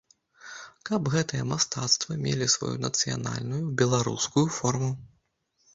[0.89, 4.91] Каб гэтыя мастацтвы мелі сваю нацыянальную, беларускую форму.